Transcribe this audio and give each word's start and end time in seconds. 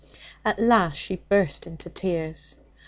At 0.43 0.57
last 0.59 0.95
she 0.95 1.17
burst 1.17 1.67
into 1.67 1.87
tears. 1.87 2.55